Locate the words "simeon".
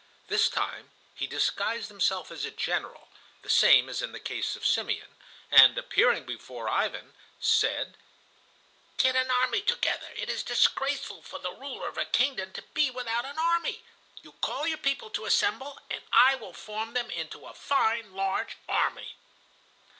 4.65-5.15